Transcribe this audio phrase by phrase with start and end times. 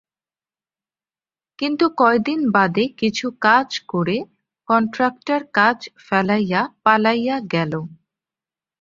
[1.59, 4.17] কিন্তু কয়দিন বাদে কিছু কাজ করে
[4.67, 5.77] কন্ট্রাকটার কাজ
[6.05, 7.73] ফেলাইয়া পালাইয়া গেইল।